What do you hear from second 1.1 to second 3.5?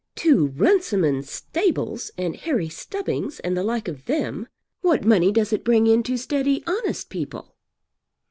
stables and Harry Stubbings